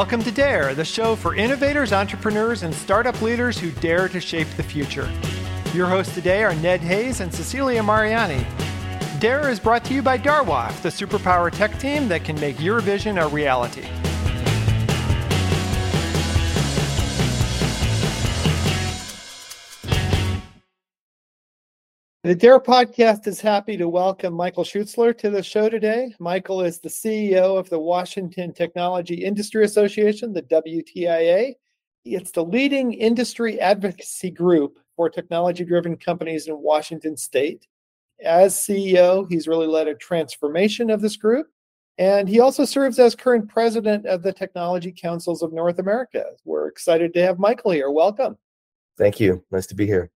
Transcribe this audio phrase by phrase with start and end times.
[0.00, 4.48] Welcome to Dare, the show for innovators, entrepreneurs, and startup leaders who dare to shape
[4.56, 5.06] the future.
[5.74, 8.46] Your hosts today are Ned Hayes and Cecilia Mariani.
[9.18, 12.80] Dare is brought to you by Darwoft, the superpower tech team that can make your
[12.80, 13.86] vision a reality.
[22.22, 26.14] The Dare podcast is happy to welcome Michael Schutzler to the show today.
[26.18, 31.54] Michael is the CEO of the Washington Technology Industry Association, the WTIA.
[32.04, 37.66] It's the leading industry advocacy group for technology driven companies in Washington state.
[38.22, 41.46] As CEO, he's really led a transformation of this group.
[41.96, 46.26] And he also serves as current president of the Technology Councils of North America.
[46.44, 47.90] We're excited to have Michael here.
[47.90, 48.36] Welcome.
[48.98, 49.42] Thank you.
[49.50, 50.10] Nice to be here.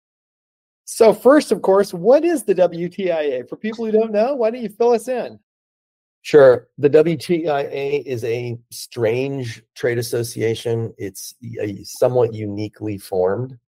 [0.84, 3.48] So, first, of course, what is the WTIA?
[3.48, 5.38] For people who don't know, why don't you fill us in?
[6.22, 6.68] Sure.
[6.78, 10.94] The WTIA is a strange trade association.
[10.98, 13.58] It's a somewhat uniquely formed.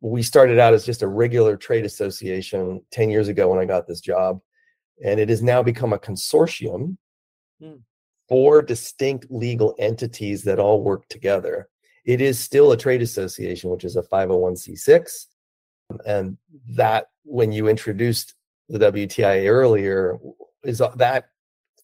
[0.00, 3.86] We started out as just a regular trade association 10 years ago when I got
[3.86, 4.40] this job,
[5.04, 6.96] and it has now become a consortium,
[7.60, 7.74] hmm.
[8.28, 11.68] four distinct legal entities that all work together.
[12.04, 15.26] It is still a trade association, which is a 501c6
[16.06, 16.36] and
[16.70, 18.34] that when you introduced
[18.68, 20.18] the WTIA earlier
[20.64, 21.30] is uh, that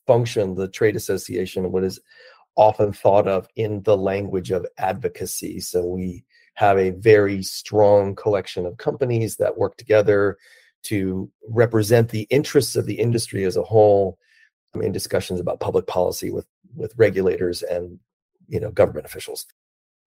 [0.07, 2.01] function, the trade association, what is
[2.57, 5.61] often thought of in the language of advocacy.
[5.61, 10.37] So we have a very strong collection of companies that work together
[10.85, 14.19] to represent the interests of the industry as a whole
[14.75, 17.99] in discussions about public policy with with regulators and
[18.49, 19.47] you know government officials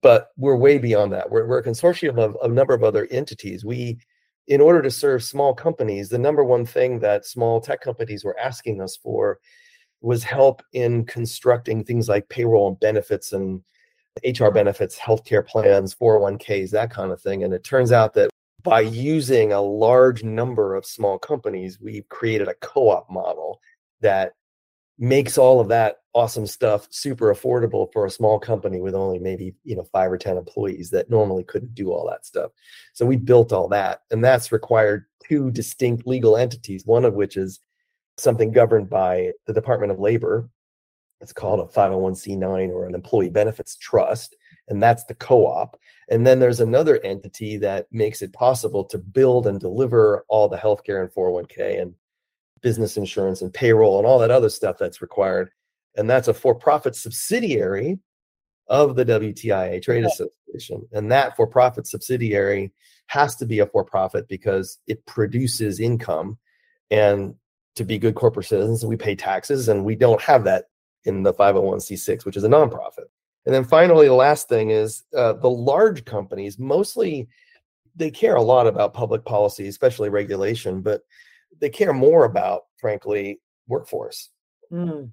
[0.02, 1.30] but we're way beyond that.
[1.30, 3.64] We're, we're a consortium of, of a number of other entities.
[3.64, 3.98] We,
[4.46, 8.38] in order to serve small companies, the number one thing that small tech companies were
[8.38, 9.38] asking us for
[10.00, 13.62] was help in constructing things like payroll and benefits and
[14.24, 17.44] HR benefits, healthcare plans, 401ks, that kind of thing.
[17.44, 18.30] And it turns out that
[18.62, 23.60] by using a large number of small companies, we've created a co op model
[24.00, 24.32] that
[24.98, 29.54] makes all of that awesome stuff super affordable for a small company with only maybe
[29.62, 32.50] you know five or ten employees that normally couldn't do all that stuff.
[32.92, 37.36] So we built all that and that's required two distinct legal entities one of which
[37.36, 37.60] is
[38.16, 40.48] something governed by the department of labor.
[41.20, 44.34] It's called a 501c9 or an employee benefits trust
[44.68, 45.78] and that's the co-op.
[46.10, 50.58] And then there's another entity that makes it possible to build and deliver all the
[50.58, 51.94] healthcare and 401k and
[52.60, 55.50] business insurance and payroll and all that other stuff that's required.
[55.96, 57.98] And that's a for profit subsidiary
[58.68, 60.86] of the WTIA Trade Association.
[60.92, 62.72] And that for profit subsidiary
[63.06, 66.38] has to be a for profit because it produces income.
[66.90, 67.34] And
[67.76, 70.66] to be good corporate citizens, we pay taxes, and we don't have that
[71.04, 73.06] in the 501c6, which is a nonprofit.
[73.46, 77.28] And then finally, the last thing is uh, the large companies mostly
[77.98, 81.02] they care a lot about public policy, especially regulation, but
[81.60, 84.30] they care more about, frankly, workforce.
[84.72, 85.10] Mm.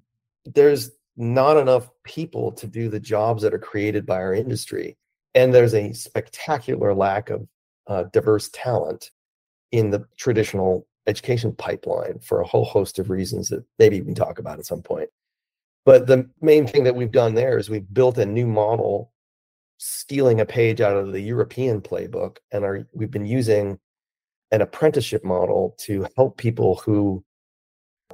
[0.54, 4.96] There's not enough people to do the jobs that are created by our industry.
[5.34, 7.48] And there's a spectacular lack of
[7.86, 9.10] uh, diverse talent
[9.72, 14.14] in the traditional education pipeline for a whole host of reasons that maybe we can
[14.14, 15.08] talk about at some point.
[15.84, 19.12] But the main thing that we've done there is we've built a new model,
[19.78, 23.78] stealing a page out of the European playbook, and are we've been using
[24.50, 27.24] an apprenticeship model to help people who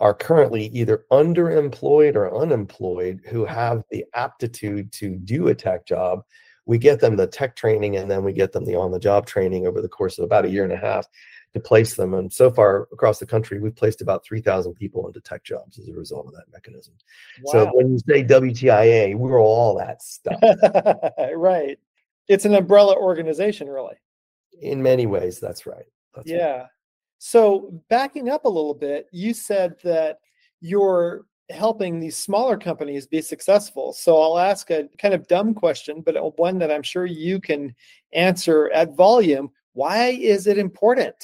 [0.02, 6.24] are currently either underemployed or unemployed who have the aptitude to do a tech job.
[6.66, 9.26] We get them the tech training and then we get them the on the job
[9.26, 11.06] training over the course of about a year and a half
[11.54, 12.14] to place them.
[12.14, 15.86] And so far across the country, we've placed about 3,000 people into tech jobs as
[15.86, 16.94] a result of that mechanism.
[17.44, 17.52] Wow.
[17.52, 20.40] So when you say WTIA, we're all that stuff.
[21.36, 21.78] right.
[22.26, 23.94] It's an umbrella organization, really.
[24.60, 25.86] In many ways, that's right.
[26.16, 26.62] That's yeah.
[26.62, 26.70] What...
[27.25, 30.19] So backing up a little bit, you said that
[30.61, 33.93] you're helping these smaller companies be successful.
[33.93, 37.76] So I'll ask a kind of dumb question, but one that I'm sure you can
[38.12, 39.52] answer at volume.
[39.73, 41.14] Why is it important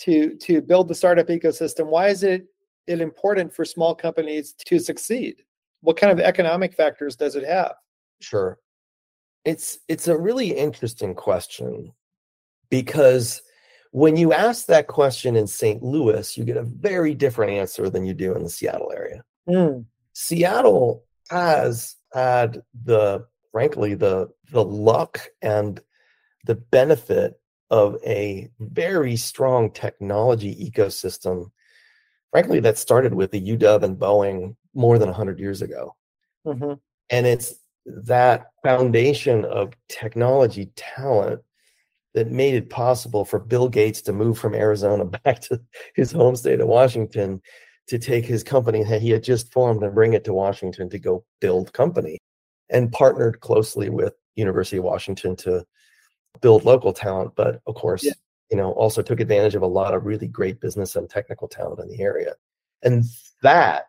[0.00, 1.86] to to build the startup ecosystem?
[1.86, 2.48] Why is it
[2.88, 5.36] it important for small companies to succeed?
[5.82, 7.74] What kind of economic factors does it have?
[8.20, 8.58] Sure.
[9.44, 11.92] It's it's a really interesting question
[12.70, 13.40] because
[13.90, 15.82] when you ask that question in St.
[15.82, 19.24] Louis, you get a very different answer than you do in the Seattle area.
[19.48, 19.86] Mm.
[20.12, 25.80] Seattle has had the frankly the the luck and
[26.44, 27.40] the benefit
[27.70, 31.50] of a very strong technology ecosystem
[32.30, 35.94] frankly that started with the uw and boeing more than 100 years ago
[36.46, 36.74] mm-hmm.
[37.10, 37.54] and it's
[37.86, 41.40] that foundation of technology talent
[42.18, 45.60] that made it possible for Bill Gates to move from Arizona back to
[45.94, 47.40] his home state of Washington
[47.86, 50.98] to take his company that he had just formed and bring it to Washington to
[50.98, 52.18] go build company
[52.70, 55.64] and partnered closely with University of Washington to
[56.40, 58.12] build local talent but of course yeah.
[58.50, 61.80] you know also took advantage of a lot of really great business and technical talent
[61.80, 62.34] in the area
[62.82, 63.04] and
[63.42, 63.86] that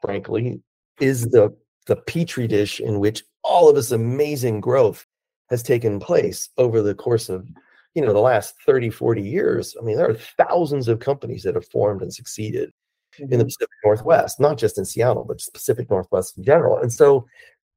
[0.00, 0.60] frankly
[1.00, 1.54] is the
[1.86, 5.06] the petri dish in which all of this amazing growth
[5.50, 7.46] has taken place over the course of
[7.94, 11.54] you know the last 30 40 years i mean there are thousands of companies that
[11.54, 12.70] have formed and succeeded
[13.14, 13.24] mm-hmm.
[13.24, 13.44] in the mm-hmm.
[13.44, 17.26] pacific northwest not just in seattle but pacific northwest in general and so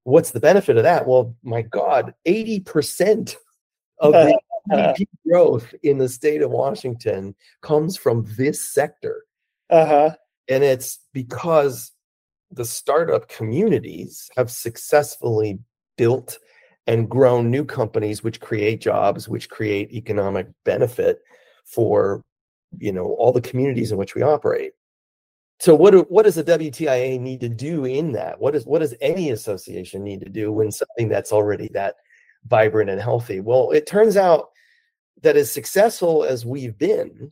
[0.04, 3.36] what's the benefit of that well my god 80%
[4.00, 4.40] of the
[4.72, 9.24] GDP growth in the state of washington comes from this sector
[9.70, 10.12] uh-huh.
[10.50, 11.92] and it's because
[12.52, 15.60] the startup communities have successfully
[15.98, 16.40] built
[16.88, 21.20] and grown new companies which create jobs which create economic benefit
[21.66, 22.24] for
[22.80, 24.72] you know all the communities in which we operate.
[25.60, 28.40] So what do, what does the WTIA need to do in that?
[28.40, 31.96] What is what does any association need to do when something that's already that
[32.46, 33.40] vibrant and healthy?
[33.40, 34.50] Well it turns out
[35.22, 37.32] that as successful as we've been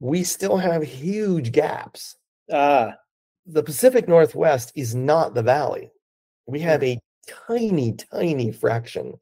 [0.00, 2.16] we still have huge gaps.
[2.52, 2.94] Ah.
[3.46, 5.90] The Pacific Northwest is not the valley.
[6.46, 6.96] We have mm.
[6.96, 7.00] a
[7.46, 9.14] tiny, tiny fraction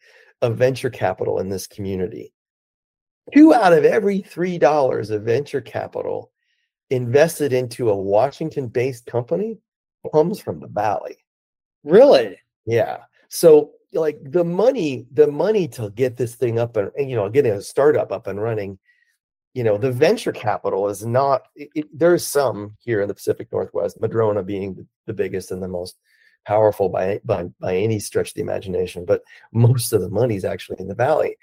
[0.43, 2.32] of venture capital in this community.
[3.35, 6.32] Two out of every three dollars of venture capital
[6.88, 9.58] invested into a Washington based company
[10.12, 11.19] comes from the valley.
[11.85, 12.38] Really?
[12.67, 12.99] Yeah.
[13.29, 17.53] So like the money, the money to get this thing up and you know, getting
[17.53, 18.79] a startup up and running
[19.55, 23.49] you know the venture capital is not it, it, there's some here in the pacific
[23.53, 25.96] northwest madrona being the biggest and the most
[26.46, 29.22] powerful by, by by any stretch of the imagination but
[29.52, 31.37] most of the money is actually in the valley.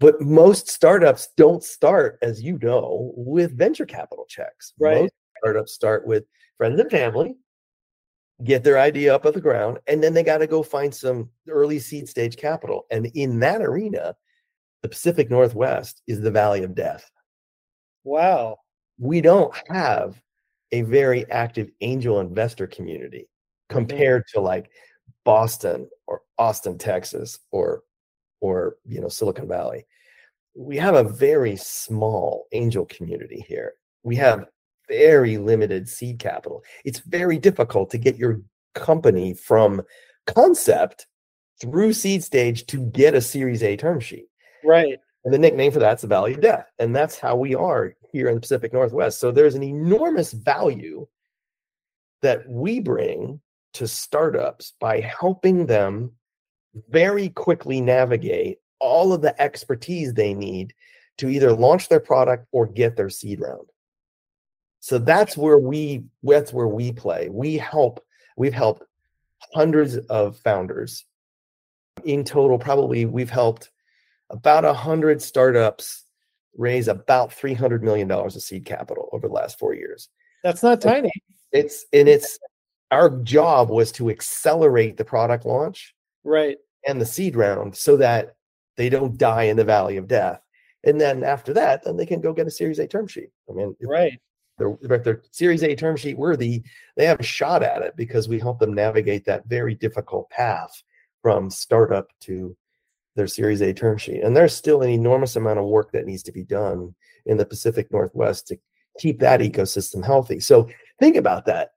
[0.00, 4.72] But most startups don't start as you know with venture capital checks.
[4.80, 5.02] Right.
[5.02, 6.24] Most startups start with
[6.58, 7.36] friends and family
[8.42, 11.30] get their idea up off the ground and then they got to go find some
[11.48, 12.86] early seed stage capital.
[12.90, 14.16] And in that arena
[14.82, 17.08] the pacific northwest is the valley of death.
[18.04, 18.58] Wow.
[18.98, 20.20] We don't have
[20.72, 23.28] a very active angel investor community.
[23.72, 23.86] Mm-hmm.
[23.86, 24.70] compared to like
[25.24, 27.82] Boston or Austin, Texas, or
[28.40, 29.86] or you know Silicon Valley.
[30.54, 33.74] We have a very small angel community here.
[34.02, 34.46] We have
[34.88, 36.62] very limited seed capital.
[36.84, 38.42] It's very difficult to get your
[38.74, 39.82] company from
[40.26, 41.06] concept
[41.60, 44.26] through seed stage to get a series A term sheet.
[44.64, 44.98] Right.
[45.24, 46.66] And the nickname for that's the Valley of Death.
[46.78, 49.20] And that's how we are here in the Pacific Northwest.
[49.20, 51.06] So there's an enormous value
[52.22, 53.40] that we bring
[53.74, 56.12] to startups by helping them
[56.88, 60.74] very quickly navigate all of the expertise they need
[61.18, 63.68] to either launch their product or get their seed round.
[64.80, 67.28] So that's where we that's where we play.
[67.30, 68.04] We help
[68.36, 68.82] we've helped
[69.54, 71.04] hundreds of founders.
[72.04, 73.70] In total probably we've helped
[74.30, 76.04] about a hundred startups
[76.56, 80.08] raise about three hundred million dollars of seed capital over the last four years.
[80.42, 81.12] That's not tiny.
[81.52, 82.38] It's and it's
[82.92, 88.36] our job was to accelerate the product launch, right, and the seed round so that
[88.76, 90.40] they don't die in the valley of death.
[90.84, 93.30] And then after that, then they can go get a Series A term sheet.
[93.48, 94.20] I mean, right.
[94.58, 96.62] They're, if they're Series A term sheet worthy,
[96.96, 100.82] they have a shot at it because we help them navigate that very difficult path
[101.22, 102.54] from startup to
[103.16, 104.22] their Series A term sheet.
[104.22, 106.94] And there's still an enormous amount of work that needs to be done
[107.24, 108.58] in the Pacific Northwest to
[108.98, 110.40] keep that ecosystem healthy.
[110.40, 110.68] So
[111.00, 111.70] think about that.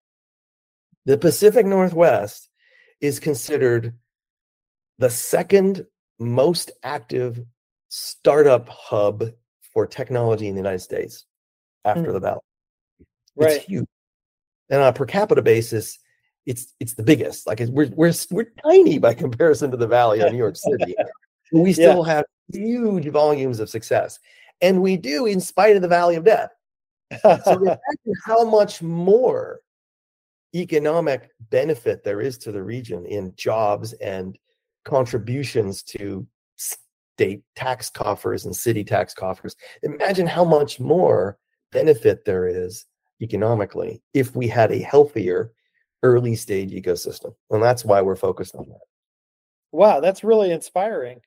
[1.05, 2.49] The Pacific Northwest
[2.99, 3.93] is considered
[4.97, 5.85] the second
[6.19, 7.43] most active
[7.89, 9.25] startup hub
[9.73, 11.25] for technology in the United States
[11.83, 12.13] after mm.
[12.13, 12.39] the Valley.
[13.35, 13.51] Right.
[13.57, 13.85] It's huge.
[14.69, 15.99] And on a per capita basis,
[16.45, 17.45] it's it's the biggest.
[17.45, 20.95] Like we're we're we're tiny by comparison to the Valley of New York City.
[21.51, 22.13] we still yeah.
[22.13, 24.19] have huge volumes of success.
[24.61, 26.49] And we do in spite of the valley of death.
[27.21, 27.79] so imagine
[28.25, 29.59] how much more
[30.55, 34.37] economic benefit there is to the region in jobs and
[34.85, 39.55] contributions to state tax coffers and city tax coffers.
[39.83, 41.37] Imagine how much more
[41.71, 42.85] benefit there is
[43.21, 45.51] economically if we had a healthier
[46.03, 47.33] early stage ecosystem.
[47.49, 48.79] And that's why we're focused on that.
[49.71, 51.19] Wow, that's really inspiring.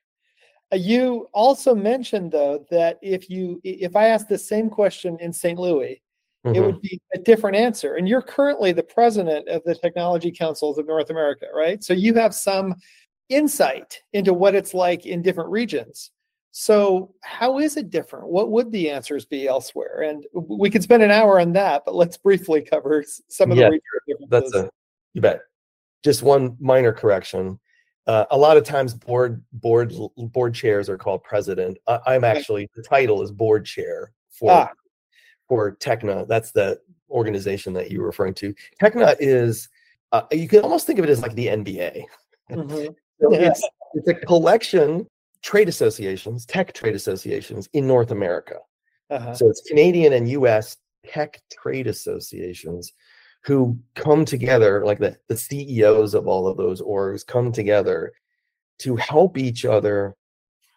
[0.71, 5.33] Uh, you also mentioned though that if you if I asked the same question in
[5.33, 5.59] St.
[5.59, 6.01] Louis,
[6.45, 6.55] mm-hmm.
[6.55, 7.95] it would be a different answer.
[7.95, 11.83] And you're currently the president of the Technology Councils of North America, right?
[11.83, 12.75] So you have some
[13.29, 16.11] insight into what it's like in different regions.
[16.51, 18.27] So, how is it different?
[18.27, 20.01] What would the answers be elsewhere?
[20.01, 23.69] And we could spend an hour on that, but let's briefly cover some of Yeah,
[23.69, 24.69] the regional That's a
[25.13, 25.41] you bet.
[26.03, 27.59] Just one minor correction.
[28.07, 31.77] Uh, a lot of times, board board board chairs are called president.
[31.85, 34.69] I, I'm actually the title is board chair for Ah.
[35.49, 36.27] For TECNA.
[36.27, 36.79] That's the
[37.09, 38.53] organization that you were referring to.
[38.81, 39.67] TECNA is
[40.11, 42.03] uh, you can almost think of it as like the NBA.
[42.51, 42.95] Mhm.
[43.21, 43.49] So Yeah.
[43.49, 45.05] it's, it's a collection
[45.43, 48.59] trade associations, tech trade associations in North America.
[49.09, 49.33] Uh-huh.
[49.33, 52.93] So it's Canadian and US tech trade associations
[53.43, 58.13] who come together, like the, the CEOs of all of those orgs come together
[58.79, 60.15] to help each other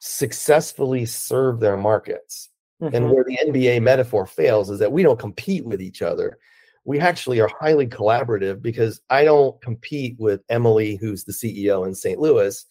[0.01, 2.49] successfully serve their markets.
[2.83, 3.15] And Mhm.
[3.15, 6.39] where the NBA metaphor fails is that we don't compete with each other.
[6.85, 11.95] We actually are highly collaborative because I don't compete with Emily, who's the CEO in
[11.95, 12.19] St.
[12.19, 12.65] Louis.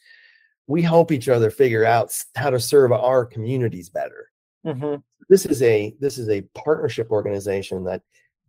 [0.68, 4.30] We help each other figure out how to serve our communities better.
[4.66, 5.02] Mhm.
[5.30, 8.02] This is a this is a partnership organization that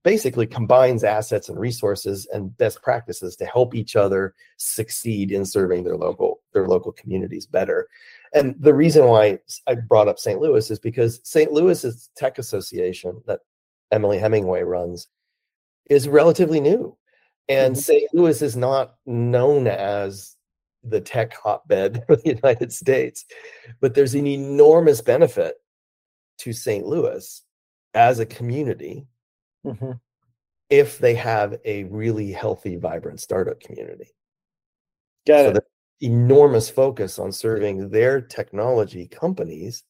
[0.03, 5.85] basically combines assets and resources and best practices to help each other succeed in serving
[5.85, 7.89] their local their local communities better.
[8.35, 10.41] And the reason why I brought up St.
[10.41, 11.53] Louis is because St.
[11.53, 13.41] Louis's tech association that
[13.91, 15.09] Emily Hemingway runs
[15.91, 16.97] is relatively new.
[17.49, 17.81] And Mhm.
[17.81, 18.15] St.
[18.15, 20.37] Louis is not known as
[20.85, 23.25] the tech hotbed for the United States,
[23.81, 25.57] but there's an enormous benefit
[26.39, 26.87] to St.
[26.87, 27.43] Louis
[27.95, 29.07] as a community
[29.65, 30.01] Mhm.
[30.71, 34.11] if they have a really healthy, vibrant startup community.
[35.27, 35.65] Got So it.
[36.03, 39.85] Enormous focus on serving their technology companies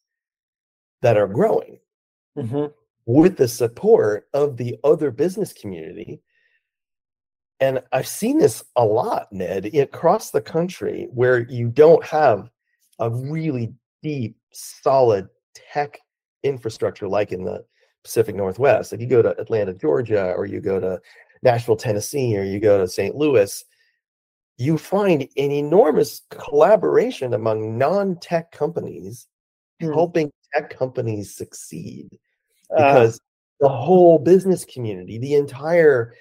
[1.00, 1.80] that are growing
[2.36, 2.72] Mhm.
[3.06, 6.22] with the support of the other business community.
[7.60, 12.50] And I've seen this a lot, Ned, across the country where you don't have
[12.98, 15.98] a really deep, solid tech
[16.42, 17.64] infrastructure like in the
[18.02, 18.92] Pacific Northwest.
[18.92, 21.00] If you go to Atlanta, Georgia, or you go to
[21.42, 23.14] Nashville, Tennessee, or you go to St.
[23.14, 23.64] Louis,
[24.58, 29.26] you find an enormous collaboration among non tech companies
[29.82, 29.92] Hmm.
[29.92, 32.18] helping tech companies succeed
[32.70, 33.20] Ah, because
[33.60, 36.14] the whole business community, the entire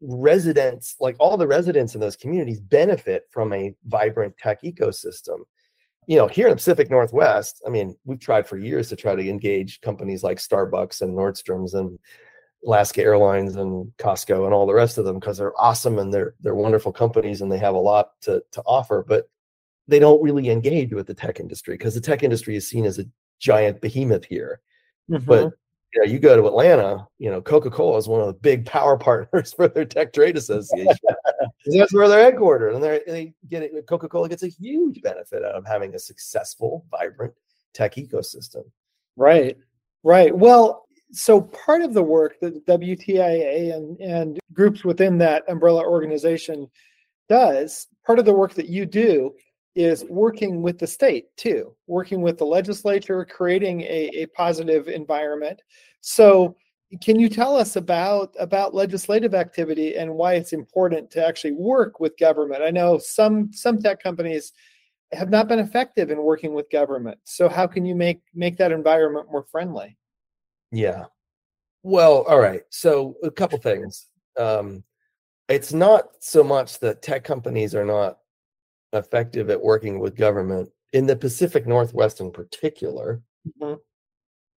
[0.00, 5.38] residents, like all the residents in those communities benefit from a vibrant tech ecosystem.
[6.06, 9.14] You know, here in the Pacific Northwest, I mean, we've tried for years to try
[9.14, 11.98] to engage companies like Starbucks and Nordstrom's and
[12.66, 16.34] Alaska Airlines and Costco and all the rest of them because they're awesome and they're
[16.40, 19.28] they're wonderful companies and they have a lot to to offer, but
[19.86, 22.98] they don't really engage with the tech industry because the tech industry is seen as
[22.98, 23.06] a
[23.38, 24.60] giant behemoth here.
[25.10, 25.24] mhm.
[25.26, 25.52] But
[25.94, 28.66] you know, you go to Atlanta, you know, Coca Cola is one of the big
[28.66, 30.96] power partners for their tech trade association.
[31.66, 33.86] That's where they're headquartered, and they they get it.
[33.86, 37.34] Coca Cola gets a huge benefit out of having a successful, vibrant
[37.74, 38.64] tech ecosystem.
[39.16, 39.56] Right,
[40.02, 40.36] right.
[40.36, 40.83] Well,
[41.14, 46.68] so part of the work that WTIA and, and groups within that umbrella organization
[47.28, 49.34] does, part of the work that you do
[49.74, 55.60] is working with the state too, working with the legislature, creating a, a positive environment.
[56.00, 56.56] So
[57.02, 61.98] can you tell us about about legislative activity and why it's important to actually work
[61.98, 62.62] with government?
[62.62, 64.52] I know some some tech companies
[65.12, 67.18] have not been effective in working with government.
[67.24, 69.96] So how can you make make that environment more friendly?
[70.74, 71.04] Yeah.
[71.82, 72.62] Well, all right.
[72.70, 74.08] So a couple things.
[74.38, 74.84] Um,
[75.48, 78.18] it's not so much that tech companies are not
[78.92, 83.22] effective at working with government in the Pacific Northwest, in particular.
[83.60, 83.80] Mhm.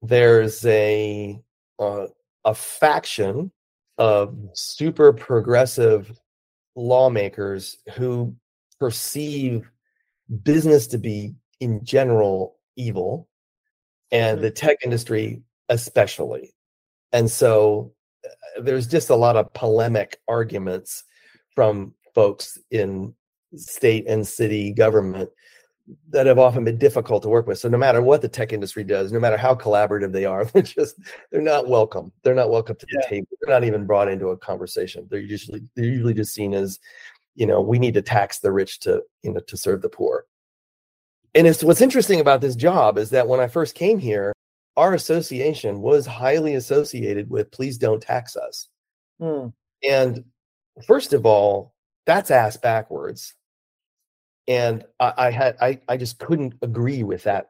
[0.04, 1.42] There's a
[1.80, 2.08] uh,
[2.46, 3.52] a faction
[4.00, 6.20] of super progressive
[6.76, 8.36] lawmakers who
[8.80, 9.70] perceive
[10.44, 13.28] business to be in general evil
[14.12, 14.42] and Mhm.
[14.44, 16.54] the tech industry especially.
[17.12, 17.94] And so
[18.26, 21.04] uh, there's just a lot of polemic arguments
[21.56, 23.14] from folks in
[23.56, 25.30] state and city government
[26.10, 27.60] that have often been difficult to work with.
[27.60, 30.62] So no matter what the tech industry does no matter how collaborative they are they're
[30.62, 30.96] just
[31.32, 32.12] they're not welcome.
[32.24, 33.10] They're not welcome to the Yeah.
[33.10, 33.28] table.
[33.42, 35.08] They're not even brought into a conversation.
[35.10, 36.80] They're usually they're usually just seen as
[37.36, 40.26] you know we need to tax the rich to you know to serve the poor.
[41.36, 44.34] And it's what's interesting about this job is that when i first came here
[44.78, 48.70] our association was highly associated with please don't tax us
[49.20, 49.48] Hmm.
[49.84, 50.24] and
[50.86, 51.74] first of all
[52.06, 53.34] that's ass backwards
[54.48, 57.50] and i, I had I, I just couldn't agree with that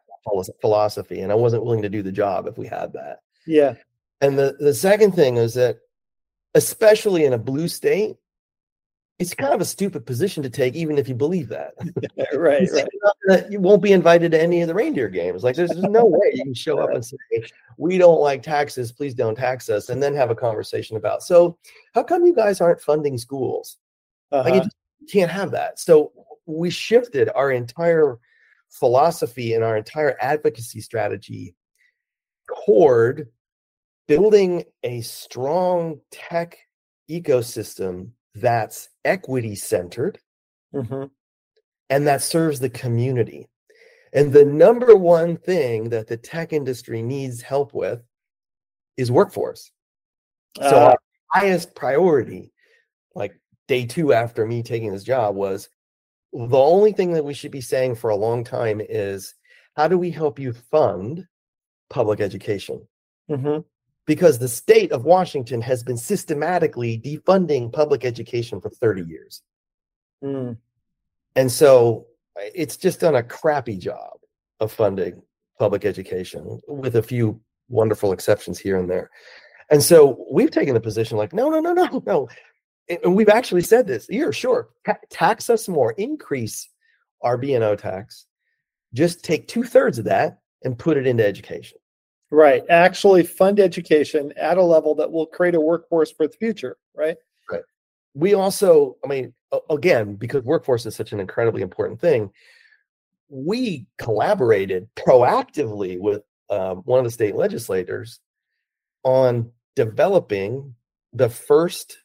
[0.62, 3.76] philosophy and i wasn't willing to do the job if we had that Yeah.
[4.22, 5.78] and the, the second thing is that
[6.56, 8.16] especially in a blue state
[9.20, 11.74] it's kind of a stupid position to take, even if you believe that.
[12.36, 13.52] right, right.
[13.52, 15.44] You won't be invited to any of the reindeer games.
[15.44, 17.18] Like, there's, there's no way you can show up and say,
[17.78, 18.92] "We don't like taxes.
[18.92, 21.24] Please don't tax us," and then have a conversation about.
[21.24, 21.58] So,
[21.96, 23.78] how come you guys aren't funding schools?
[24.32, 24.50] Uh-huh.
[24.50, 25.80] Like, you can't have that.
[25.80, 26.12] So,
[26.46, 28.20] we shifted our entire
[28.70, 31.56] philosophy and our entire advocacy strategy
[32.66, 33.30] toward
[34.08, 36.58] building a strong tech
[37.10, 40.20] ecosystem that's equity centered
[40.74, 41.10] Mhm.
[41.90, 43.50] and that serves the community.
[44.14, 48.04] And the number one thing that the tech industry needs help with
[48.96, 49.72] is workforce.
[50.58, 50.98] So, Uh, our
[51.32, 52.52] highest priority,
[53.16, 55.70] like day two after me taking this job, was
[56.34, 59.34] the only thing that we should be saying for a long time is
[59.76, 61.28] how do we help you fund
[61.90, 62.88] public education?
[63.30, 63.66] mhm.
[64.08, 69.44] Because the state of Washington has been systematically defunding public education for 30 years.
[70.24, 70.58] Mm.
[71.36, 72.08] And so
[72.56, 74.14] it's just done a crappy job
[74.60, 75.22] of funding
[75.60, 79.10] public education with a few wonderful exceptions here and there.
[79.70, 82.30] And so we've taken the position like, no, no, no, no, no.
[82.90, 86.70] And we've actually said this here, sure, ta- tax us more, increase
[87.22, 88.26] our B&O tax,
[88.94, 91.78] just take two thirds of that and put it into education.
[92.30, 92.64] Right.
[92.70, 97.18] Actually fund education at a level that will create a workforce for the future, right?
[98.18, 99.34] we also i mean
[99.70, 102.32] again because workforce is such an incredibly important thing
[103.30, 108.20] we collaborated proactively with um, one of the state legislators
[109.04, 110.74] on developing
[111.14, 111.98] the first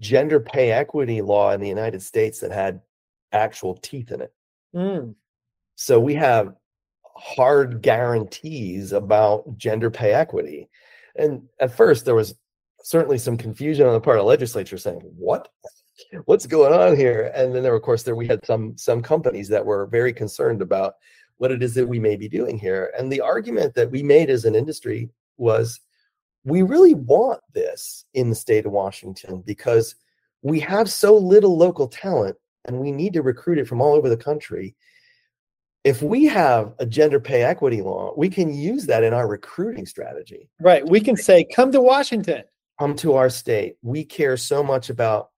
[0.00, 2.80] gender pay equity law in the united states that had
[3.32, 4.32] actual teeth in it
[4.74, 5.14] Mm.
[5.76, 6.54] so we have
[7.16, 10.68] hard guarantees about gender pay equity.
[11.16, 12.34] And at first, there was
[12.82, 15.48] certainly some confusion on the part of the legislature saying, "What?
[16.26, 19.48] What's going on here?" And then there, of course, there we had some some companies
[19.48, 20.94] that were very concerned about
[21.38, 22.92] what it is that we may be doing here.
[22.98, 25.80] And the argument that we made as an industry was,
[26.44, 29.96] we really want this in the state of Washington because
[30.42, 34.08] we have so little local talent, and we need to recruit it from all over
[34.08, 34.74] the country
[35.86, 39.86] if we have a gender pay equity law, we can use that in our recruiting
[39.86, 40.48] strategy.
[40.60, 40.84] Right.
[40.84, 42.42] We can say, come to Washington.
[42.80, 43.76] Come to our state.
[43.82, 45.30] We care so much about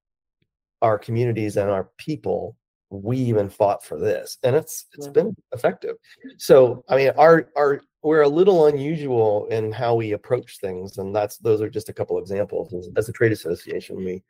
[0.80, 2.56] our communities and our people.
[2.88, 5.12] We even fought for this, and it's it's Yeah.
[5.12, 5.96] been effective.
[6.38, 11.14] So, I mean, our our we're a little unusual in how we approach things, and
[11.14, 12.72] that's those are just a couple examples.
[12.96, 14.22] As- a trade association, we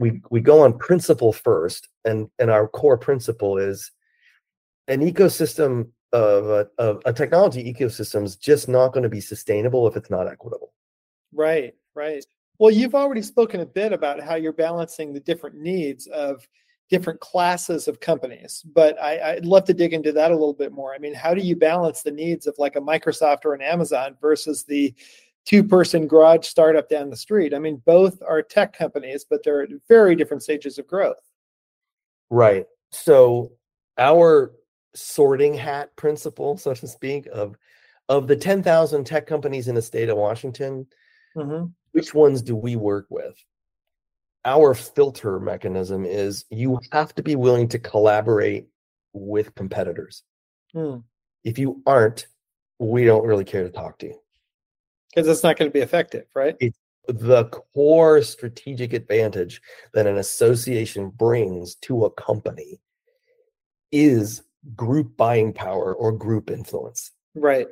[0.00, 3.92] we we go on principle first, and and our core principle is
[4.88, 9.86] an ecosystem of a, of a technology ecosystem is just not going to be sustainable
[9.86, 10.72] if it's not equitable.
[11.32, 11.74] Right.
[11.94, 12.24] Right.
[12.58, 16.46] Well, you've already spoken a bit about how you're balancing the different needs of
[16.88, 20.72] different classes of companies, but I, I'd love to dig into that a little bit
[20.72, 20.94] more.
[20.94, 24.16] I mean, how do you balance the needs of like a Microsoft or an Amazon
[24.20, 24.94] versus the
[25.44, 27.54] two person garage startup down the street?
[27.54, 31.16] I mean, both are tech companies, but they're at very different stages of growth.
[32.30, 32.66] Right.
[32.92, 33.52] So
[33.98, 34.52] our
[34.96, 37.56] sorting hat principle, so to speak, of
[38.08, 40.86] of the 10,000 tech companies in the state of Washington,
[41.36, 41.72] Mhm.
[41.90, 43.36] which ones do we work with?
[44.44, 48.68] Our filter mechanism is you have to be willing to collaborate
[49.12, 50.22] with competitors.
[50.72, 50.98] Hmm.
[51.42, 52.28] If you aren't,
[52.78, 54.20] we don't really care to talk to you.
[55.12, 56.56] Because it's not going to be effective, right?
[57.08, 59.62] the core strategic advantage
[59.94, 62.80] that an association brings to a company
[63.92, 64.42] is
[64.74, 67.12] group buying power or group influence.
[67.34, 67.68] Right.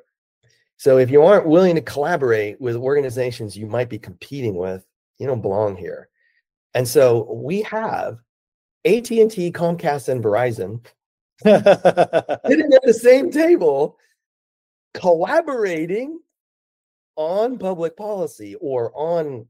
[0.77, 4.85] So if you aren't willing to collaborate with organizations you might be competing with,
[5.19, 6.09] you don't belong here.
[6.75, 8.19] And so we have
[8.85, 10.85] AT&T, Comcast and Verizon
[11.43, 13.97] sitting at the same table
[14.93, 16.21] collaborating
[17.17, 19.47] on public policy or on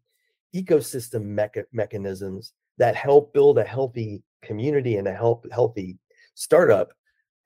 [0.54, 5.98] ecosystem mecha- mechanisms that help build a healthy community and a help healthy
[6.34, 6.92] startup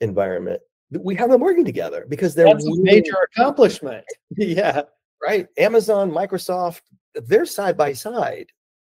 [0.01, 0.61] environment
[1.01, 4.05] we have them working together because they're That's a major accomplishment.
[4.37, 4.83] yeah.
[5.23, 6.81] right amazon microsoft
[7.15, 8.47] they're side by side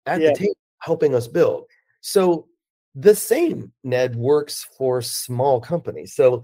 [0.06, 0.30] at Yeah.
[0.30, 1.66] the table helping us build
[2.00, 2.46] so
[2.94, 6.42] the same ned works for small companies so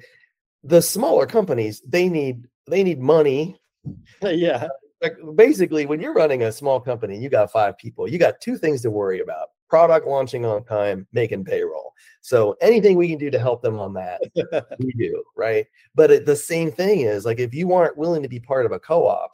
[0.64, 3.56] the smaller companies they need they need money
[4.22, 4.68] Yeah.
[5.02, 8.56] like basically when you're running a small company you got five people you got two
[8.58, 13.30] things to worry about product launching on time making payroll so anything we can do
[13.30, 14.20] to help them on that
[14.78, 18.28] we do right but it, the same thing is like if you aren't willing to
[18.28, 19.32] be part of a co-op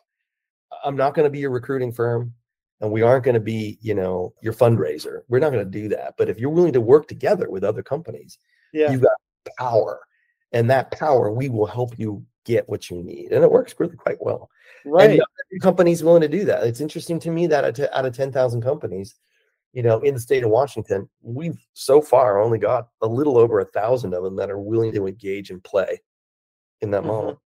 [0.85, 2.33] i'm not going to be your recruiting firm
[2.81, 5.21] and we aren't going to be, you know, your fundraiser.
[5.29, 6.15] We're not going to do that.
[6.19, 8.39] But if you're willing to work together with other companies,
[8.75, 8.91] Yeah.
[8.91, 9.13] you've got
[9.59, 10.01] power.
[10.53, 13.33] And that power, we will help you get what you need.
[13.33, 14.51] And it works really quite well.
[14.85, 15.19] Right.
[15.19, 16.65] And company's willing to do that.
[16.67, 19.15] It's interesting to me that out of- out of 10,000 companies,
[19.75, 23.59] you know, in the state of Washington, we've so far only got a little over
[23.59, 26.01] a thousand of them that are willing to engage and play
[26.81, 27.07] in that Mhm.
[27.07, 27.43] model.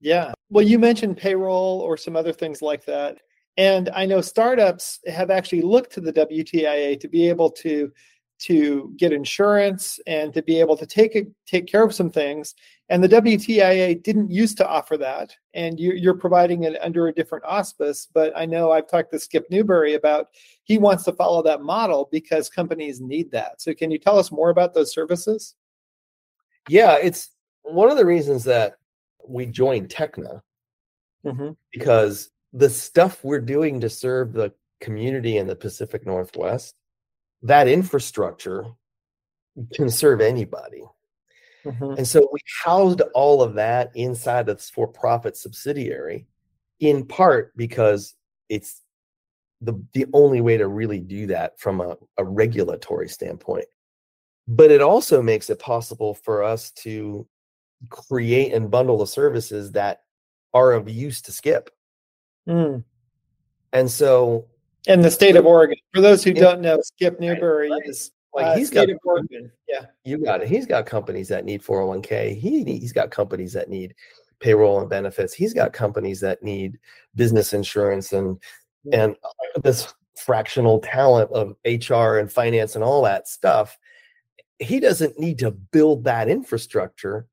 [0.00, 0.34] Yeah.
[0.50, 3.18] Well, you mentioned payroll or some other things like that.
[3.56, 7.90] And I know startups have actually looked to the WTIA to be able to
[8.40, 12.54] to get insurance and to be able to take a, take care of some things.
[12.88, 15.34] And the WTIA didn't used to offer that.
[15.54, 18.08] And you, you're providing it under a different auspice.
[18.12, 20.28] But I know I've talked to Skip Newberry about
[20.64, 23.60] he wants to follow that model because companies need that.
[23.60, 25.54] So can you tell us more about those services?
[26.68, 27.30] Yeah, it's
[27.62, 28.74] one of the reasons that
[29.26, 30.42] we joined TECNA
[31.24, 31.50] Mm-hmm.
[31.72, 36.74] because the stuff we're doing to serve the community in the Pacific Northwest,
[37.42, 38.66] that infrastructure
[39.74, 40.82] can serve anybody.
[41.64, 41.94] Mm-hmm.
[41.98, 46.26] And so we housed all of that inside of this for-profit subsidiary,
[46.80, 48.14] in part because
[48.48, 48.82] it's
[49.60, 53.66] the the only way to really do that from a, a regulatory standpoint.
[54.46, 57.26] But it also makes it possible for us to
[57.90, 60.02] create and bundle the services that
[60.54, 61.70] are of use to Skip.
[62.48, 62.84] Mm.
[63.72, 64.46] And so
[64.88, 65.76] in the state of Oregon.
[65.94, 69.52] For those who don't know, Skip Newberry is like uh, he's got state of Oregon.
[69.68, 69.86] Yeah.
[70.04, 70.48] you got it.
[70.48, 72.36] He's got companies that need 401k.
[72.36, 73.94] He he's got companies that need
[74.40, 75.34] payroll and benefits.
[75.34, 76.78] He's got companies that need
[77.14, 78.38] business insurance and
[78.92, 79.16] and
[79.62, 83.78] this fractional talent of HR and finance and all that stuff.
[84.58, 87.26] He doesn't need to build that infrastructure.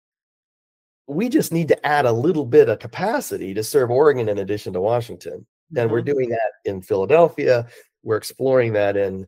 [1.07, 4.73] We just need to add a little bit of capacity to serve Oregon in addition
[4.73, 5.45] to Washington.
[5.75, 7.67] And we're doing that in Philadelphia.
[8.03, 9.27] We're exploring that in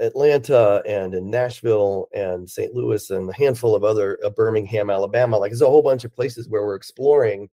[0.00, 2.74] Atlanta and in Nashville and St.
[2.74, 5.38] Louis and a handful of other uh, Birmingham, Alabama.
[5.38, 7.48] Like there's a whole bunch of places where we're exploring,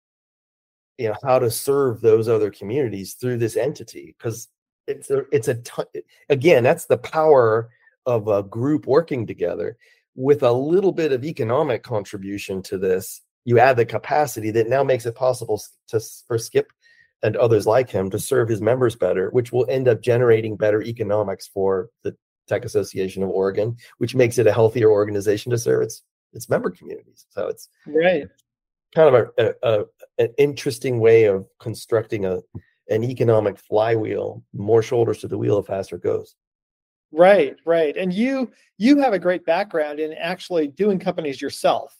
[0.98, 4.50] you know, how to serve those other communities through this entity because
[4.88, 5.86] it's a it's a ton,
[6.30, 7.70] again that's the power
[8.06, 9.78] of a group working together
[10.16, 13.22] with a little bit of economic contribution to this.
[13.46, 16.72] You add the capacity that now makes it possible to for Skip
[17.24, 20.82] and others like him to serve his members better, which will end up generating better
[20.84, 22.16] economics for the
[22.48, 26.70] Tech Association of Oregon, which makes it a healthier organization to serve its its member
[26.70, 27.26] communities.
[27.30, 28.28] So it's Right.
[28.94, 29.86] kind of a, a, a
[30.18, 32.40] an interesting way of constructing a
[32.90, 34.44] an economic flywheel.
[34.54, 36.36] More shoulders to the wheel, the faster it goes.
[37.12, 37.96] Right, right.
[37.96, 41.96] And you you have a great background in actually doing companies yourself.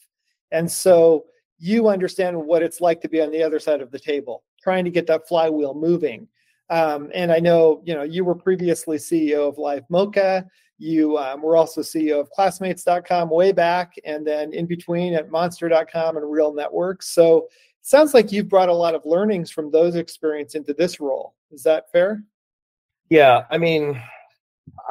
[0.50, 1.24] And so
[1.58, 4.84] you understand what it's like to be on the other side of the table, trying
[4.84, 6.26] to get that flywheel moving.
[6.70, 10.46] Um, and I know, you know, you were previously CEO of Livemocha.
[10.78, 16.16] You um, were also CEO of Classmates.com way back, and then in between at Monster.com
[16.16, 17.04] and RealNetworks.
[17.04, 20.98] So it sounds like you've brought a lot of learnings from those experience into this
[20.98, 21.34] role.
[21.52, 22.24] Is that fair?
[23.10, 24.00] Yeah, I mean,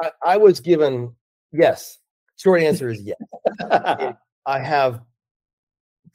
[0.00, 1.12] I, I was given
[1.52, 1.98] yes.
[2.36, 3.18] Short answer is yes.
[4.46, 5.00] I have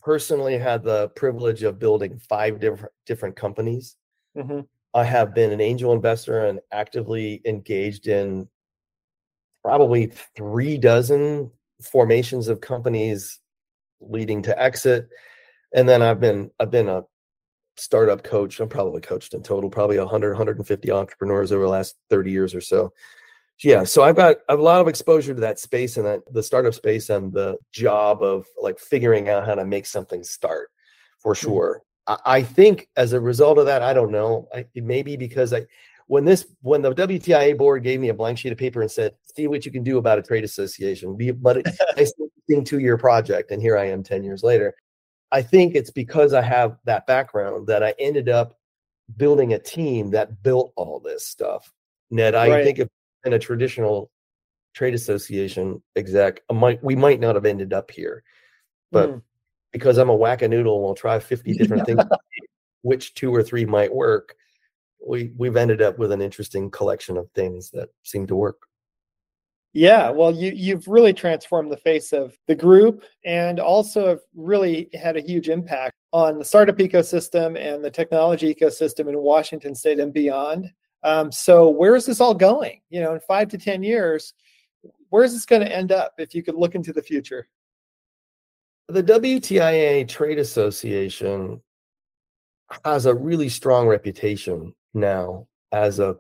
[0.01, 3.97] personally had the privilege of building five different different companies.
[4.37, 4.67] Mhm.
[4.93, 8.49] I have been an angel investor and actively engaged in
[9.63, 13.39] probably three dozen formations of companies
[14.01, 15.09] leading to exit.
[15.73, 17.03] And then I've been I've been a
[17.77, 18.59] startup coach.
[18.59, 22.61] I'm probably coached in total probably 100 150 entrepreneurs over the last 30 years or
[22.61, 22.93] so.
[23.63, 26.73] Yeah, so I've got a lot of exposure to that space and that the startup
[26.73, 30.69] space and the job of like figuring out how to make something start
[31.19, 31.47] for mm-hmm.
[31.47, 31.81] sure.
[32.07, 34.47] I, I think as a result of that, I don't know.
[34.53, 35.65] I, it may be because I
[36.07, 39.13] when this when the WTIA board gave me a blank sheet of paper and said,
[39.35, 41.67] "See what you can do about a trade association," be but it,
[41.97, 42.13] nice
[42.65, 44.73] two year project, and here I am ten years later.
[45.31, 48.57] I think it's because I have that background that I ended up
[49.17, 51.71] building a team that built all this stuff.
[52.09, 52.63] Ned, I Right.
[52.63, 52.87] think if
[53.25, 54.11] in a traditional
[54.73, 58.23] trade association exec, I might we might not have ended up here,
[58.91, 59.21] but Mm.
[59.71, 62.01] because I'm a whack-a-noodle and we'll try 50 different things,
[62.81, 64.35] which two or three might work,
[65.05, 68.65] we we've ended up with an interesting collection of things that seem to work.
[69.73, 74.89] Yeah, well, you you've really transformed the face of the group, and also have really
[74.93, 79.99] had a huge impact on the startup ecosystem and the technology ecosystem in Washington State
[79.99, 80.71] and beyond.
[81.03, 82.81] Um, so, where is this all going?
[82.89, 84.33] You know, in five to ten years,
[85.09, 86.13] where is this going to end up?
[86.17, 87.47] If you could look into the future.
[88.87, 91.61] The WTIA Trade Association
[92.83, 96.17] has a really strong reputation now as a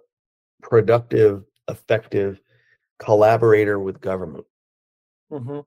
[0.61, 2.41] productive, effective
[2.99, 4.45] collaborator with government.
[5.31, 5.59] hmm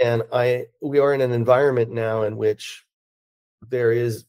[0.00, 2.84] And I we are in an environment now in which
[3.68, 4.24] there is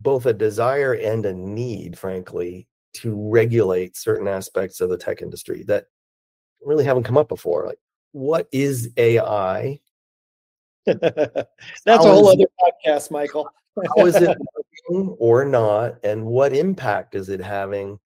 [0.00, 5.64] both a desire and a need, frankly, to regulate certain aspects of the tech industry
[5.64, 5.86] that
[6.62, 7.66] really haven't come up before.
[7.66, 7.78] Like,
[8.12, 9.80] what is AI?
[10.86, 11.48] That's
[11.86, 13.50] a whole other podcast, Michael.
[13.96, 14.36] How is it
[14.88, 15.96] working or not?
[16.04, 17.98] And what impact is it having?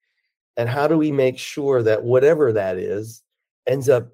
[0.57, 3.23] And how do we make sure that whatever that is
[3.67, 4.09] ends up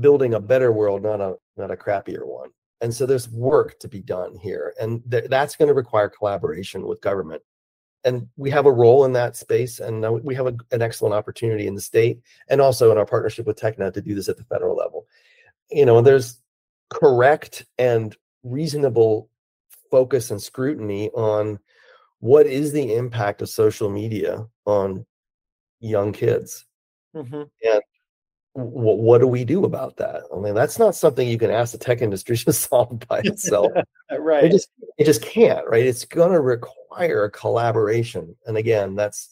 [0.00, 2.50] building a better world, not a not a crappier one?
[2.80, 6.86] And so there's work to be done here, and th- that's going to require collaboration
[6.86, 7.42] with government.
[8.04, 11.66] And we have a role in that space, and we have a, an excellent opportunity
[11.66, 14.44] in the state, and also in our partnership with TechNet to do this at the
[14.44, 15.06] federal level.
[15.70, 16.40] You know, there's
[16.90, 19.28] correct and reasonable
[19.90, 21.58] focus and scrutiny on
[22.20, 25.06] what is the impact of social media on
[25.80, 26.66] young kids
[27.14, 27.42] hmm
[28.62, 30.22] what, what do we do about that?
[30.34, 33.72] I mean that's not something you can ask the tech industry to solve by itself.
[34.10, 34.50] It right.
[34.50, 35.86] just it just can't right?
[35.86, 38.36] It's going to require collaboration.
[38.46, 39.30] And again that's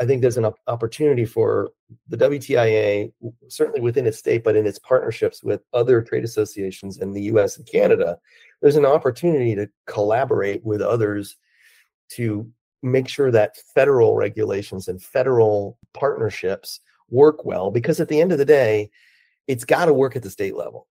[0.00, 1.70] i think there's an op- opportunity for
[2.08, 3.12] the wtia
[3.48, 7.56] certainly within its state but in its partnerships with other trade associations in the us
[7.56, 8.18] and canada
[8.60, 11.36] there's an opportunity to collaborate with others
[12.08, 12.50] to
[12.82, 18.38] make sure that federal regulations and federal partnerships work well because at the end of
[18.38, 18.90] the day
[19.46, 20.86] it's got to work at the state level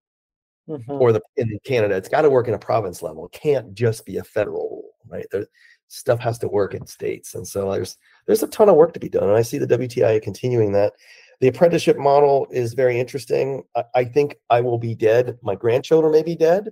[0.69, 1.01] Mhm.
[1.01, 3.25] or the in Canada, it's got to work in a province level.
[3.27, 5.27] It can't just be a federal rule, right?
[5.33, 5.47] There,
[5.87, 9.01] stuff has to work in states, and so there's there's a ton of work to
[9.01, 9.25] be done.
[9.29, 10.93] And I see the WTI continuing that.
[11.41, 13.63] The apprenticeship model is very interesting.
[13.75, 15.39] I, I think I will be dead.
[15.41, 16.69] My grandchildren may be dead,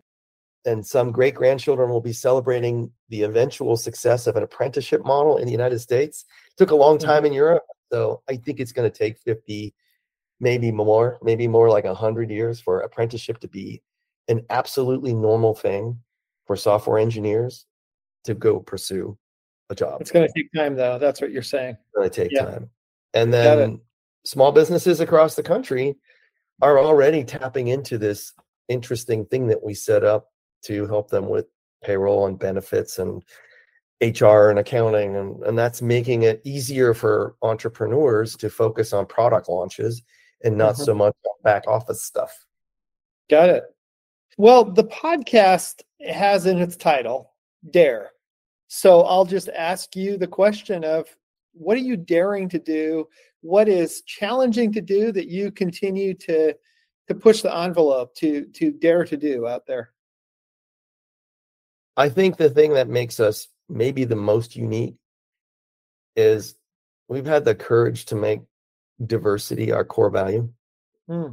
[0.66, 5.46] and some great grandchildren will be celebrating the eventual success of an apprenticeship model in
[5.46, 6.26] the United States.
[6.58, 9.74] took a long time in Europe, so I think it's going to take 50
[10.40, 13.82] maybe more, maybe more like 100 years for apprenticeship to be
[14.28, 15.98] an absolutely normal thing
[16.46, 17.66] for software engineers
[18.24, 19.16] to go pursue
[19.70, 20.00] a job.
[20.00, 20.98] It's going to take time, though.
[20.98, 21.76] That's what you're saying.
[21.80, 22.44] It's going to take Yeah.
[22.44, 22.70] time.
[23.14, 23.80] And then
[24.24, 25.96] small businesses across the country
[26.60, 28.32] are already tapping into this
[28.68, 30.30] interesting thing that we set up
[30.64, 31.46] to help them with
[31.82, 33.22] payroll and benefits and
[34.02, 39.48] HR and accounting and, and that's making it easier for entrepreneurs to focus on product
[39.48, 40.02] launches
[40.44, 40.84] and not Mhm.
[40.84, 42.46] so much on back office stuff.
[43.30, 43.64] Got it.
[44.36, 47.32] Well, the podcast has in its title
[47.70, 48.10] Dare.
[48.68, 51.08] So I'll just ask you the question of
[51.54, 53.08] what are you daring to do?
[53.40, 56.54] What is challenging to do that you continue to
[57.08, 59.92] to push the envelope to to dare to do out there?
[61.96, 64.96] I think the thing that makes us maybe the most unique
[66.16, 66.56] is
[67.08, 68.40] we've had the courage to make
[69.04, 70.48] diversity our core value
[71.08, 71.32] Hmm.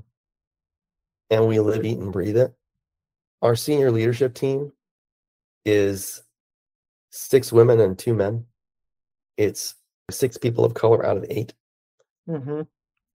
[1.30, 2.54] and we live, eat, and breathe it.
[3.42, 4.72] Our senior leadership team
[5.66, 6.24] is
[7.12, 8.46] six women and two men.
[9.38, 9.76] It's
[10.12, 11.54] six people of color out of eight.
[12.28, 12.62] hmm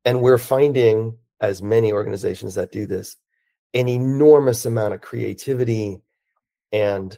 [0.05, 3.17] And we're finding, as many organizations that do this,
[3.75, 6.01] an enormous amount of creativity
[6.73, 7.17] and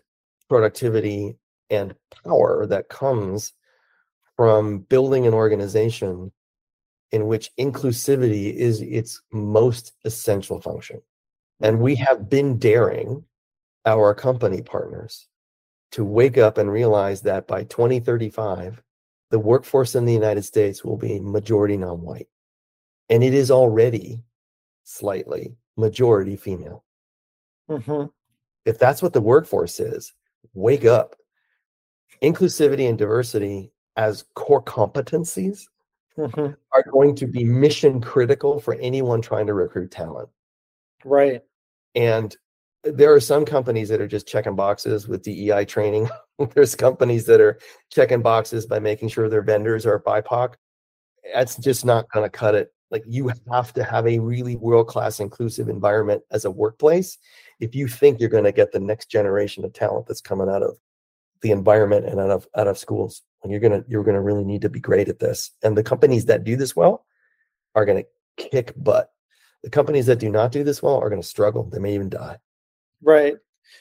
[0.48, 1.38] productivity
[1.70, 3.52] and power that comes
[4.37, 6.33] from building an organization
[7.12, 11.02] in which inclusivity is its most essential function.
[11.61, 13.24] And we have been daring
[13.85, 15.28] our company partners
[15.92, 18.83] to wake up and realize that by 2035,
[19.30, 22.28] the workforce in the United States will be majority non white.
[23.09, 24.22] And it is already
[24.85, 26.85] slightly majority female.
[27.68, 28.04] hmm
[28.64, 30.12] If that's what the workforce is,
[30.54, 31.16] wake up.
[32.23, 35.66] Inclusivity and diversity as core competencies
[36.16, 40.29] hmm are going to be mission critical for anyone trying to recruit talent.
[41.05, 41.42] Right.
[41.94, 42.37] And
[42.85, 46.09] there are some companies that are just checking boxes with DEI training.
[46.55, 47.59] There's companies that are
[47.90, 50.55] checking boxes by making sure their vendors are BIPOC.
[51.35, 52.73] That's just not going to cut it.
[52.90, 57.18] Like you have to have a really world class inclusive environment as a workplace
[57.61, 60.62] if you think you're going to get the next generation of talent that's coming out
[60.62, 60.77] of
[61.42, 63.22] the environment and out of out of schools.
[63.42, 65.50] And you're gonna you're gonna really need to be great at this.
[65.62, 67.07] And the companies that do this well
[67.74, 68.05] are to
[68.37, 69.11] kick butt.
[69.62, 71.64] The companies that do not do this well are to struggle.
[71.64, 72.38] They may even die.
[73.03, 73.37] Right.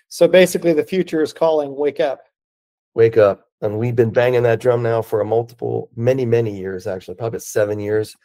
[0.08, 1.76] So basically, the future is calling.
[1.76, 2.22] Wake up.
[2.94, 3.48] Wake up.
[3.62, 7.40] And we've been banging that drum now for a multiple, many, many years, actually, probably
[7.40, 8.16] seven years.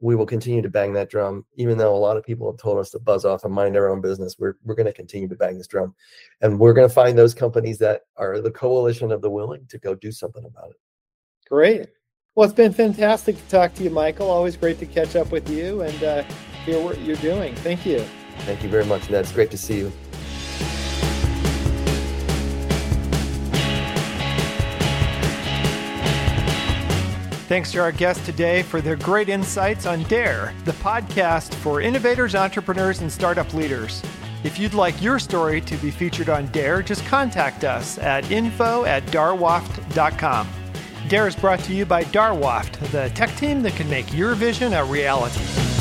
[0.00, 2.78] We will continue to bang that drum, even though a lot of people have told
[2.78, 4.36] us to buzz off and mind our own business.
[4.38, 5.94] We're, we're going to continue to bang this drum.
[6.40, 9.78] And we're going to find those companies that are the coalition of the willing to
[9.78, 10.76] go do something about it.
[11.48, 11.88] Great.
[12.34, 14.28] Well, it's been fantastic to talk to you, Michael.
[14.28, 16.22] Always great to catch up with you and uh,
[16.64, 17.54] hear what you're doing.
[17.56, 18.04] Thank you.
[18.40, 19.20] Thank you very much, Ned.
[19.20, 19.92] It's great to see you.
[27.54, 32.34] Thanks to our guests today for their great insights on DARE, the podcast for innovators,
[32.34, 34.02] entrepreneurs, and startup leaders.
[34.42, 38.84] If you'd like your story to be featured on DARE, just contact us at info
[38.86, 40.48] at darwoft.com.
[41.06, 44.72] DARE is brought to you by Darwoft, the tech team that can make your vision
[44.72, 45.73] a reality.